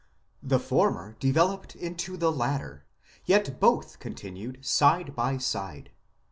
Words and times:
The 0.41 0.57
former 0.59 1.15
developed 1.19 1.75
into 1.75 2.17
the 2.17 2.31
latter; 2.31 2.85
yet 3.27 3.59
both 3.59 3.99
continued 3.99 4.65
side 4.65 5.15
by 5.15 5.37
side. 5.37 5.91